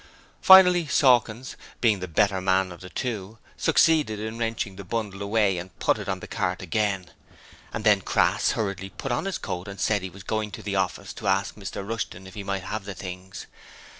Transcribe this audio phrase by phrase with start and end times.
[0.41, 5.59] Finally, Sawkins being the better man of the two succeeded in wrenching the bundle away
[5.59, 7.11] and put it on the cart again,
[7.71, 10.75] and then Crass hurriedly put on his coat and said he was going to the
[10.75, 13.45] office to ask Mr Rushton if he might have the things.